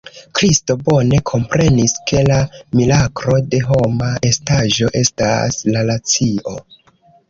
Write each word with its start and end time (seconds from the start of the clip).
Kristo 0.37 0.75
bone 0.87 1.19
komprenis, 1.31 1.93
ke 2.13 2.23
la 2.31 2.39
miraklo 2.81 3.39
de 3.53 3.63
homa 3.71 4.11
estaĵo 4.35 4.93
estas 5.07 5.65
la 5.75 5.89
racio. 5.95 6.61